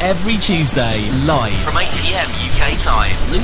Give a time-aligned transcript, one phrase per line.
[0.00, 3.16] Every Tuesday, live From 8 pm UK time.
[3.32, 3.42] Luke,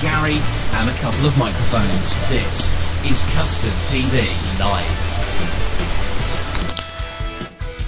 [0.00, 0.38] Gary,
[0.78, 2.16] and a couple of microphones.
[2.28, 2.72] This
[3.04, 4.28] is Custard TV
[4.60, 4.86] Live.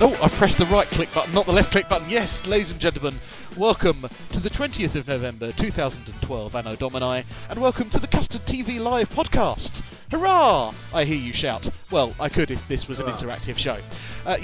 [0.01, 2.11] Oh, I pressed the right click button, not the left click button.
[2.11, 3.15] Yes, ladies and gentlemen,
[3.57, 8.83] welcome to the 20th of November 2012, Anno Domini, and welcome to the Custard TV
[8.83, 9.71] Live podcast.
[10.11, 10.73] Hurrah!
[10.93, 11.71] I hear you shout.
[11.93, 13.77] Well, I could if this was an interactive show.
[14.27, 14.37] Uh,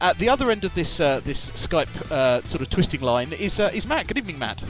[0.00, 3.60] at the other end of this uh, this Skype uh, sort of twisting line is
[3.60, 4.06] uh, is Matt.
[4.06, 4.62] Good evening, Matt.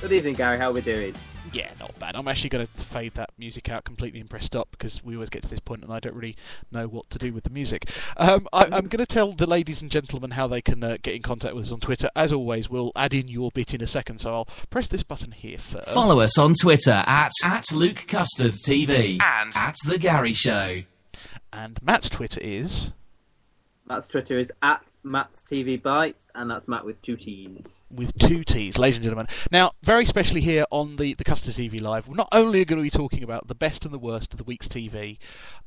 [0.00, 0.58] Good evening, Gary.
[0.58, 1.14] How are we doing?
[1.52, 2.16] Yeah, not bad.
[2.16, 5.30] I'm actually going to fade that music out completely and press stop because we always
[5.30, 6.36] get to this point and I don't really
[6.72, 7.88] know what to do with the music.
[8.16, 11.14] Um, I, I'm going to tell the ladies and gentlemen how they can uh, get
[11.14, 12.10] in contact with us on Twitter.
[12.16, 15.30] As always, we'll add in your bit in a second, so I'll press this button
[15.30, 15.90] here first.
[15.90, 20.82] Follow us on Twitter at, at Luke Custard TV And- at The Gary Show.
[21.52, 22.90] And Matt's Twitter is.
[23.86, 27.84] Matt's Twitter is at Matt's TV Bites, and that's Matt with two T's.
[27.90, 29.26] with two T's, ladies and gentlemen.
[29.52, 32.78] Now, very specially here on the, the Custard TV Live, we're not only are going
[32.78, 35.18] to be talking about the best and the worst of the week's TV,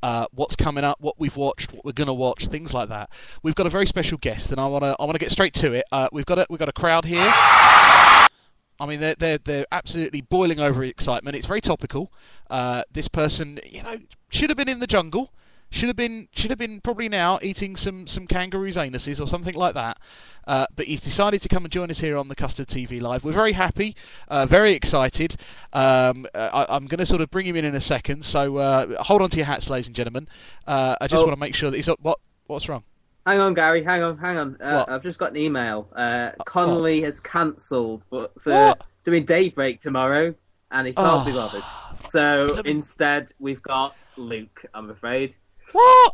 [0.02, 3.09] uh, what's coming up, what we've watched, what we're going to watch, things like that.
[3.44, 5.53] We've got a very special guest, and I want to I want to get straight
[5.56, 5.86] to it.
[5.91, 7.31] Uh, we've got a we've got a crowd here.
[8.80, 11.38] I mean, they're they're they're absolutely boiling over excitement.
[11.38, 12.12] It's very topical.
[12.50, 13.97] Uh, this person, you know,
[14.30, 15.31] should have been in the jungle.
[15.69, 19.53] Should have been should have been probably now eating some some kangaroos' anuses or something
[19.53, 19.97] like that.
[20.47, 23.25] Uh, but he's decided to come and join us here on the Custard TV Live.
[23.25, 23.94] We're very happy,
[24.29, 25.35] uh, very excited.
[25.73, 28.23] Um, I, I'm going to sort of bring him in in a second.
[28.23, 30.29] So uh, hold on to your hats, ladies and gentlemen.
[30.66, 31.25] Uh, I just Oh.
[31.25, 31.99] want to make sure that he's up.
[32.01, 32.84] What what's wrong?
[33.25, 33.84] Hang on, Gary.
[33.84, 34.57] Hang on, hang on.
[34.61, 35.89] Uh, I've just got an email.
[35.94, 38.84] Uh, Connolly has cancelled for, for What?
[39.03, 40.34] doing Daybreak tomorrow,
[40.72, 41.35] and he can't be Oh.
[41.35, 41.63] bothered.
[42.09, 44.63] So instead, we've got Luke.
[44.73, 45.35] I'm afraid.
[45.72, 46.13] What?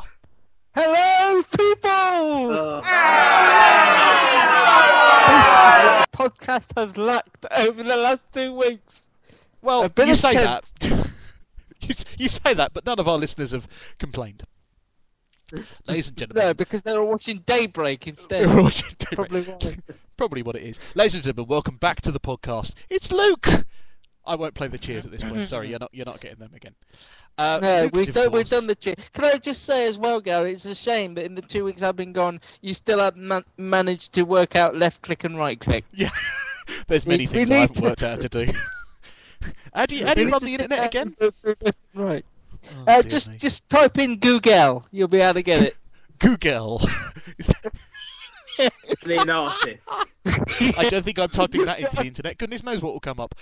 [0.75, 1.89] Hello, people!
[1.89, 2.81] Oh.
[6.11, 9.09] Podcast has lacked over the last two weeks.
[9.61, 10.73] Well, you say sense.
[10.79, 11.09] that.
[11.81, 13.67] you, you say that, but none of our listeners have
[13.99, 14.43] complained.
[15.87, 18.47] Ladies and gentlemen, No, because they were watching Daybreak instead.
[18.47, 19.29] We're watching Daybreak.
[19.29, 19.77] Probably why.
[20.17, 20.79] Probably what it is.
[20.95, 22.73] Ladies and gentlemen, welcome back to the podcast.
[22.89, 23.47] It's Luke.
[24.25, 25.47] I won't play the cheers at this point.
[25.47, 26.75] Sorry, you're not you're not getting them again.
[27.37, 28.95] Uh, No, we've of done, we've done the cheer.
[29.13, 31.81] Can I just say as well, Gary, it's a shame that in the two weeks
[31.81, 35.59] I've been gone, you still haven't ma- managed to work out left click and right
[35.59, 35.83] click.
[35.93, 36.09] Yeah,
[36.87, 38.53] there's many We- we things I haven't to- worked out to do.
[39.73, 41.07] how do you how do you run the internet again?
[41.07, 42.25] and go through left and Right.
[42.87, 43.37] Oh, Uh, just me.
[43.37, 44.85] just type in Google.
[44.91, 45.75] You'll be able to get it.
[46.19, 46.81] Google.
[47.37, 47.73] Is that-
[49.01, 49.89] Clean artist.
[50.77, 52.37] I don't think I'm typing that into the internet.
[52.37, 53.35] Goodness knows what will come up.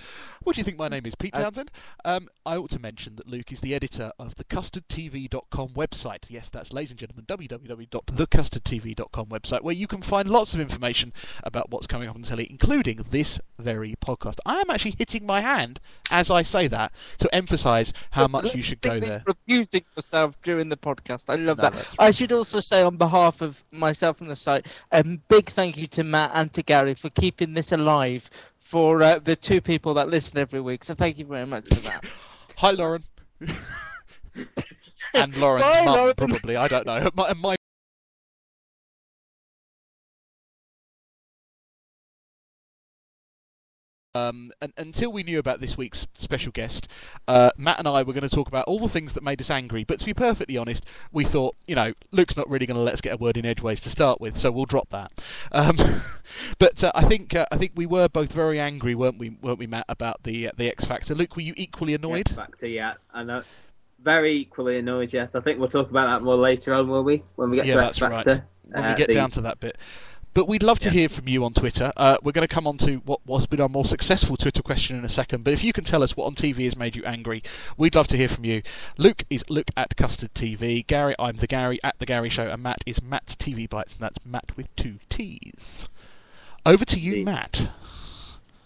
[0.44, 1.16] What do you think my name is?
[1.16, 1.72] Pete Uh, Townshend?
[2.03, 6.25] Um, I ought to mention that Luke is the editor of the custardtv.com website.
[6.30, 11.70] Yes, that's, ladies and gentlemen, www.thecustardtv.com website, where you can find lots of information about
[11.70, 14.38] what's coming up on telly, including this very podcast.
[14.46, 18.62] I am actually hitting my hand as I say that to emphasise how much you
[18.62, 19.24] should go there.
[19.28, 21.24] Abusing yourself during the podcast.
[21.28, 21.88] I love No, that.
[22.00, 25.88] I should also say on behalf of myself and the site, a big thank you
[25.88, 30.08] to Matt and to Gary for keeping this alive for uh, the two people that
[30.08, 30.85] listen every week.
[30.85, 32.06] So thank you very much for that.
[32.56, 33.03] Hi, Lauren.
[35.14, 36.14] and Lauren's Bye, mum, Lauren.
[36.16, 36.56] probably.
[36.56, 37.09] I don't know.
[37.16, 37.56] My, my
[44.13, 46.90] Um, and, until we knew about this week's special guest,
[47.29, 49.49] uh, Matt and I were going to talk about all the things that made us
[49.49, 49.85] angry.
[49.85, 52.93] But to be perfectly honest, we thought, you know, Luke's not really going to let
[52.93, 55.13] us get a word in edgeways to start with, so we'll drop that.
[55.53, 55.78] Um,
[56.59, 59.59] but uh, I think uh, I think we were both very angry, weren't we, weren't
[59.59, 61.16] we, Matt, about the uh, the X Factor?
[61.16, 62.28] Luke, were you equally annoyed?
[62.28, 62.96] X Factor, yeah.
[63.14, 63.43] I know.
[64.03, 65.35] Very equally annoyed, yes.
[65.35, 67.23] I think we'll talk about that more later on, will we?
[67.35, 68.29] When we get Yeah, to X Factor.
[68.31, 68.43] right.
[68.73, 69.78] when Uh, we get the- down to that bit.
[70.33, 71.91] But we'd love to hear from you on Twitter.
[71.97, 74.97] Uh, we're going to come on to what has been our more successful Twitter question
[74.97, 75.43] in a second.
[75.43, 77.43] But if you can tell us what on TV has made you angry,
[77.75, 78.61] we'd love to hear from you.
[78.97, 80.87] Luke is Luke at Custard TV.
[80.87, 84.01] Gary, I'm the Gary at the Gary Show, and Matt is Matt TV Bites, and
[84.01, 85.89] that's Matt with two T's.
[86.66, 87.69] Over to you, Matt.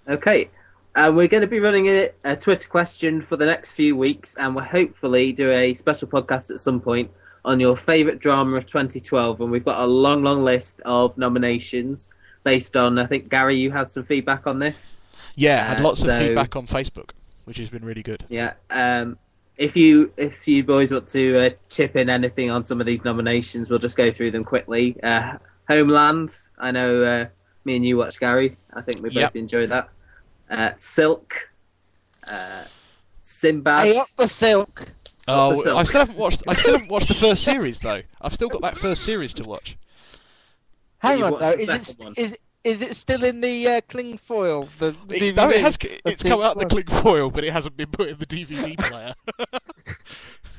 [0.07, 0.51] Okay.
[0.95, 4.35] Uh, we're going to be running a, a Twitter question for the next few weeks,
[4.35, 7.09] and we'll hopefully do a special podcast at some point
[7.45, 9.39] on your favourite drama of 2012.
[9.41, 12.09] And we've got a long, long list of nominations
[12.43, 14.99] based on, I think, Gary, you had some feedback on this.
[15.35, 17.11] Yeah, had Uh, lots of feedback on Facebook,
[17.45, 18.25] which has been really good.
[18.29, 18.53] Yeah.
[18.69, 19.17] Um,
[19.57, 23.03] if you if you boys want to uh, chip in anything on some of these
[23.05, 24.97] nominations, we'll just go through them quickly.
[25.01, 25.37] Uh,
[25.69, 27.25] Homeland, I know uh,
[27.63, 28.57] me and you watched Gary.
[28.73, 29.35] I think we both Yep.
[29.37, 29.89] enjoyed that.
[30.49, 31.49] Uh, Silk,
[32.27, 32.63] uh,
[33.21, 33.85] Sinbad.
[33.85, 34.89] Hey, up the silk.
[35.27, 36.43] Oh, I still haven't watched.
[36.47, 38.01] I still haven't watched the first series though.
[38.21, 39.77] I've still got that first series to watch.
[40.99, 41.51] Hang you on, though.
[41.51, 44.69] Is it, second is, is it still in the uh, cling foil?
[44.79, 45.77] The, the It, no, it has.
[46.05, 49.13] It's come out the cling foil, but it hasn't been put in the DVD player.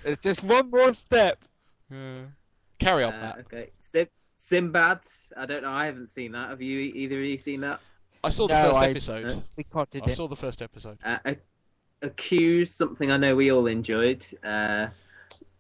[0.05, 1.39] It's just one more step.
[1.91, 2.21] Yeah.
[2.79, 3.39] Carry on, Uh, Matt.
[3.41, 5.01] okay, Sim- Sinbad.
[5.37, 5.71] I don't know.
[5.71, 6.51] I haven't seen that.
[6.51, 7.81] Have you either of you seen that?
[8.23, 9.43] I saw the No, first I- episode.
[9.57, 10.17] We cotted I it.
[10.17, 10.99] saw the first episode.
[11.05, 11.37] Uh, A-
[12.03, 14.27] Accused, something I know we all enjoyed.
[14.45, 14.89] Uh,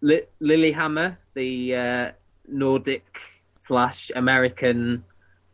[0.02, 2.10] Li- Lilyhammer, the uh,
[2.46, 3.18] Nordic
[3.58, 5.04] slash American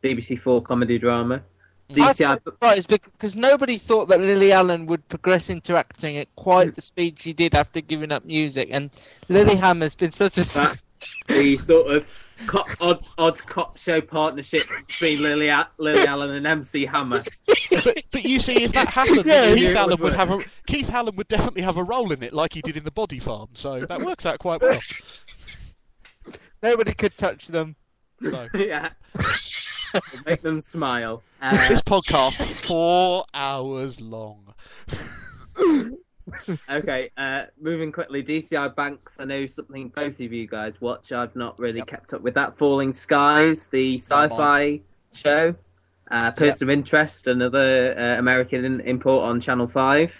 [0.02, 1.42] BBC Four comedy drama.
[1.90, 6.80] DCI, Right, because nobody thought that Lily Allen would progress into acting at quite the
[6.80, 8.90] speed she did after giving up music, and
[9.28, 10.44] Lily Hammer's been such a
[11.28, 12.06] the sort of
[12.46, 17.20] co- odd odd cop show partnership between Lily, A- Lily Allen and MC Hammer.
[17.70, 20.38] but, but you see, if that happened, Yeah, Keith it Allen would would have a
[20.66, 23.18] Keith Allen would definitely have a role in it, like he did in the Body
[23.18, 23.48] Farm.
[23.54, 24.78] So that works out quite well.
[26.62, 27.76] nobody could touch them.
[28.22, 28.90] So, yeah,
[30.24, 31.22] make them smile.
[31.40, 34.54] Uh, this podcast four hours long.
[36.70, 39.16] Okay, uh, moving quickly, DCI Banks.
[39.18, 41.12] I know something both of you guys watch.
[41.12, 41.86] I've not really Yep.
[41.88, 42.56] kept up with that.
[42.58, 44.80] Falling Skies, the sci-fi
[45.12, 45.54] show,
[46.10, 50.12] uh, Person of Interest, another uh, American in- import on Channel Five.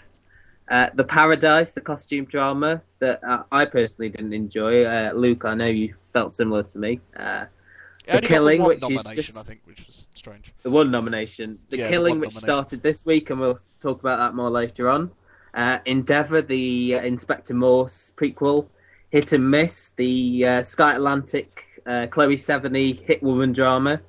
[0.69, 4.85] Uh, the Paradise, the costume drama that uh, I personally didn't enjoy.
[4.85, 6.99] Uh, Luke, I know you felt similar to me.
[7.15, 7.45] Uh,
[8.07, 10.53] It only got the Killing, which is just- I think, which was strange.
[10.63, 11.59] the one nomination.
[11.69, 14.89] The Yeah, Killing, one which started this week, and we'll talk about that more later
[14.89, 15.11] on.
[15.53, 18.67] Uh, Endeavour, the uh, Inspector Morse prequel.
[19.11, 24.01] Hit and Miss, the uh, Sky Atlantic uh, Chloe Sevigny hit woman drama.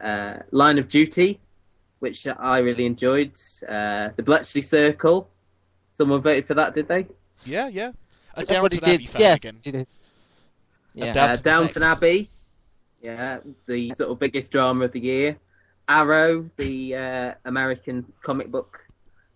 [0.00, 1.40] Uh, Line of Duty,
[2.00, 3.32] which I really enjoyed.
[3.66, 5.30] Uh, the Bletchley Circle.
[5.94, 7.06] Someone voted for that, did they?
[7.46, 7.92] Yeah, yeah.
[8.34, 9.10] A Somebody Downton Abbey did.
[9.12, 9.60] fan Yeah, again.
[9.64, 9.86] did.
[10.92, 11.12] Yeah.
[11.14, 11.96] Down- uh, Downton Downton Next.
[11.96, 12.30] Abbey.
[13.00, 15.36] Yeah, the sort of biggest drama of the year.
[15.88, 18.85] Arrow, the uh, American comic book.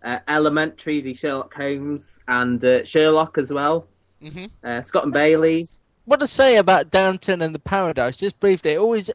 [0.03, 3.87] Uh, Elementary, the Sherlock Holmes, and uh, Sherlock as well.
[4.21, 5.65] hmm Uh, Scott and Bailey.
[6.05, 8.17] what to say about Downton and the Paradise?
[8.17, 9.11] Just briefly, it always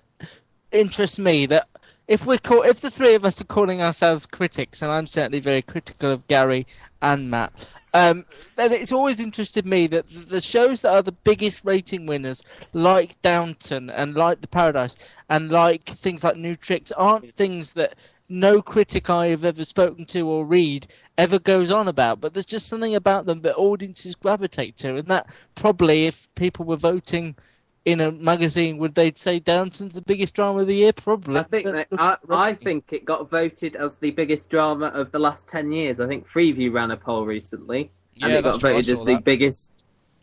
[0.72, 1.68] interests me that
[2.08, 5.40] if we're call, if the three of us are calling ourselves critics, and I'm certainly
[5.40, 6.66] very critical of Gary
[7.02, 7.52] and Matt,
[7.94, 8.24] um,
[8.56, 12.42] then it's always interested me that the shows that are the biggest rating winners,
[12.72, 14.94] like Downton and like the Paradise,
[15.30, 17.94] and like things like New Tricks, aren't things that
[18.28, 22.46] no critic I have ever spoken to or read ever goes on about, but there's
[22.46, 27.36] just something about them that audiences gravitate to, and that probably if people were voting
[27.84, 30.92] in a magazine, would they say Downton's the biggest drama of the year?
[30.92, 31.38] Probably.
[31.38, 35.20] I think that, I, I think it got voted as the biggest drama of the
[35.20, 36.00] last ten years.
[36.00, 37.90] I think Freeview ran a poll recently,
[38.20, 39.24] and Yeah, it got voted as saw the that.
[39.24, 39.72] biggest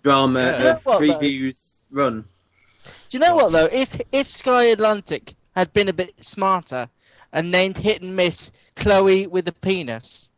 [0.03, 0.63] drama Yeah.
[0.75, 1.05] Of what, though?
[1.07, 2.25] Freeview's run.
[3.09, 3.69] Do you know what though?
[3.71, 6.89] If if Sky Atlantic had been a bit smarter
[7.33, 10.29] and named Hit and Miss Chloe with a penis,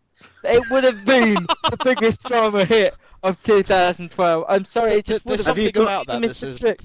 [0.44, 1.36] it would have been
[1.70, 4.46] the biggest drama hit of 2012.
[4.50, 5.58] I'm sorry, it just would There's have.
[5.58, 6.28] Have you something got- about that.
[6.28, 6.80] This the is trick.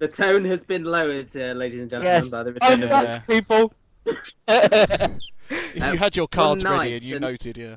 [0.00, 2.90] The tone has been lowered, uh, ladies and gentlemen, Yes, by the I'm return of
[2.90, 3.18] Yeah.
[3.20, 3.72] people.
[4.04, 4.18] if
[5.80, 7.76] Uh, you had your cards ready and you and- noted, yeah.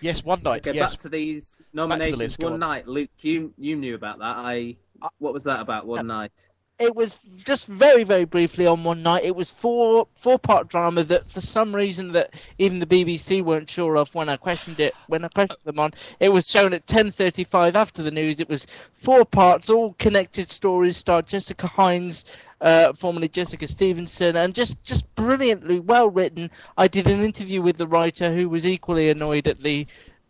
[0.00, 0.66] Yes, one night.
[0.66, 2.18] Okay, yes, back to these the nominations.
[2.18, 2.60] list, one on.
[2.60, 4.36] night, Luke, you you knew about that.
[4.36, 4.76] I
[5.18, 5.86] what was that about?
[5.86, 6.48] One night.
[6.78, 11.04] It was just very very briefly on one night it was four four part drama
[11.04, 14.94] that for some reason that even the bbc weren't sure of when i questioned it
[15.06, 18.66] when i questioned them on it was shown at 10.35 after the news it was
[18.94, 22.24] four parts all connected stories starred jessica hynes
[22.60, 26.50] uh, formerly Jessica Stevenson, and just, just brilliantly well written.
[26.78, 29.86] I did an interview with the writer who was equally annoyed at the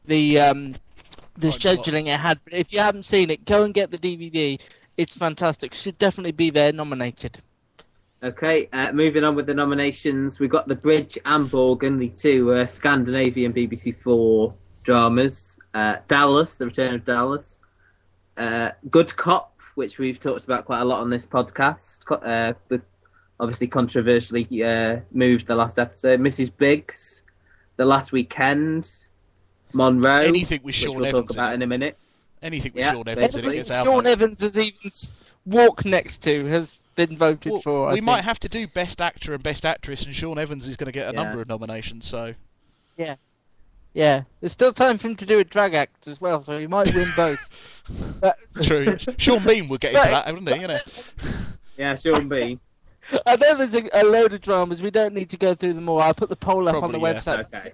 [0.07, 0.75] the um,
[1.37, 2.41] the scheduling it had.
[2.45, 4.61] But if you haven't seen it, go and get the DVD.
[4.97, 5.75] It's fantastic.
[5.75, 7.39] Should definitely be there, nominated.
[8.23, 12.55] Okay, uh, moving on with the nominations, we've got The Bridge and Borgen, the two
[12.55, 15.59] uh, Scandinavian BBC Four dramas.
[15.75, 17.61] Uh, Dallas, The Return of Dallas.
[18.37, 22.01] Uh, Good Cop, which we've talked about quite a lot on this podcast.
[22.11, 22.81] Uh, but
[23.41, 26.21] obviously, controversially uh, moved the last episode.
[26.21, 26.51] Mrs.
[26.57, 27.25] Biggs,
[27.77, 28.91] The Last Weekend.
[29.75, 31.99] Monroe, Anything with which Shaun we'll Evans talk about in in a minute.
[32.45, 34.11] Anything with Yeah, Shaun Evans in it gets our Shaun vote.
[34.11, 35.13] Evans has even s-
[35.47, 37.89] walked next to has been voted Well, for.
[37.91, 40.77] I we might have to do Best Actor and Best Actress, and Shaun Evans is
[40.77, 41.23] going to get a Yeah.
[41.23, 42.07] number of nominations.
[42.07, 42.35] So
[42.97, 43.17] Yeah.
[43.95, 44.23] Yeah.
[44.41, 46.95] There's still time for him to do a drag act as well, so he might
[46.95, 47.39] win both.
[48.21, 48.99] But- true.
[49.19, 50.61] Sean Bean would get into that, wouldn't he?
[50.61, 50.79] You know.
[51.77, 52.61] Yeah, Sean Bean.
[53.27, 54.81] I know there's a, a load of dramas.
[54.81, 56.01] We don't need to go through them all.
[56.01, 57.15] I'll put the poll up on the yeah.
[57.15, 57.41] website.
[57.53, 57.73] Okay.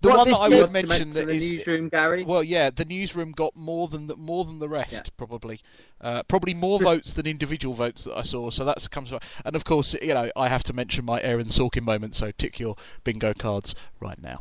[0.00, 2.24] The What one that I would mention that the is newsroom, Gary.
[2.24, 5.02] well, yeah, the newsroom got more than the, more than the rest, Yeah.
[5.16, 5.60] probably,
[6.00, 8.50] uh, probably more votes than individual votes that I saw.
[8.50, 9.12] So that's comes,
[9.44, 12.14] and of course, you know, I have to mention my Aaron Sorkin moment.
[12.14, 14.40] So tick your bingo cards right now.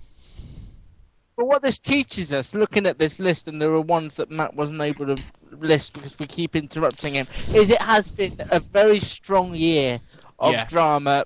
[1.38, 4.54] But what this teaches us, looking at this list, and there are ones that Matt
[4.56, 5.18] wasn't able to
[5.52, 10.02] list because we keep interrupting him, is it has been a very strong year
[10.40, 10.66] of Yeah.
[10.66, 11.26] drama.